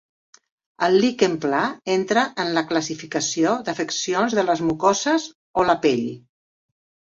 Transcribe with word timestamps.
El 0.85 0.95
liquen 1.03 1.35
pla 1.43 1.59
entra 1.97 2.23
en 2.45 2.49
la 2.55 2.65
classificació 2.71 3.53
d'afeccions 3.69 4.39
de 4.41 4.49
les 4.49 4.67
mucoses 4.73 5.29
o 5.65 5.71
la 5.71 5.79
pell. 5.87 6.05